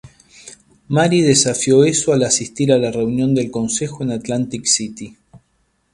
Mary 0.89 1.21
desafió 1.21 1.83
eso 1.83 2.11
al 2.11 2.23
asistir 2.23 2.71
a 2.73 2.79
la 2.79 2.89
reunión 2.91 3.35
del 3.35 3.51
Consejo 3.51 4.01
en 4.01 4.09
Atlantic 4.09 4.65
City. 4.65 5.15